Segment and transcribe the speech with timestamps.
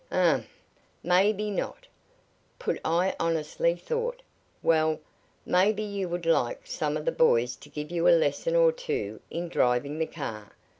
[0.11, 0.45] "Um!
[1.03, 1.85] Maybe not.
[2.57, 4.23] Put I honestly thought
[4.63, 4.99] well,
[5.45, 9.21] maybe you would like some of the boys to give you a lesson or two
[9.29, 10.53] in driving the new car.